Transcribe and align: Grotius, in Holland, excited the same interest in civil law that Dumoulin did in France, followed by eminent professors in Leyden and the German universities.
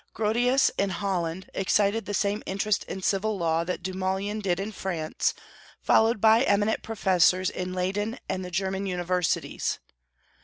Grotius, 0.15 0.71
in 0.79 0.89
Holland, 0.89 1.51
excited 1.53 2.07
the 2.07 2.15
same 2.15 2.41
interest 2.47 2.83
in 2.85 3.03
civil 3.03 3.37
law 3.37 3.63
that 3.63 3.83
Dumoulin 3.83 4.39
did 4.39 4.59
in 4.59 4.71
France, 4.71 5.35
followed 5.79 6.19
by 6.19 6.41
eminent 6.41 6.81
professors 6.81 7.51
in 7.51 7.71
Leyden 7.71 8.17
and 8.27 8.43
the 8.43 8.49
German 8.49 8.87
universities. 8.87 9.77